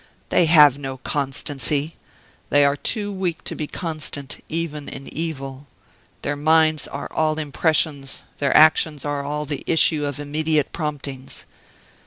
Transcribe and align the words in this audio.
They 0.29 0.47
have 0.47 0.79
no 0.79 0.97
constancy 0.97 1.95
they 2.49 2.65
are 2.65 2.75
too 2.75 3.13
weak 3.13 3.43
to 3.43 3.53
be 3.53 3.67
constant 3.67 4.43
even 4.49 4.89
in 4.89 5.05
evil; 5.15 5.67
their 6.23 6.35
minds 6.35 6.87
are 6.87 7.07
all 7.13 7.37
impressions; 7.37 8.23
their 8.39 8.57
actions 8.57 9.05
are 9.05 9.23
all 9.23 9.45
the 9.45 9.63
issue 9.67 10.05
of 10.05 10.19
immediate 10.19 10.73
promptings. 10.73 11.45